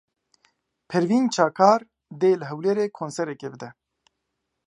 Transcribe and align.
Pervîn 0.89 1.25
Çakar 1.35 1.81
dê 2.19 2.31
li 2.39 2.45
Hewlêrê 2.49 2.85
konserekê 2.99 3.47
bide. 3.53 3.69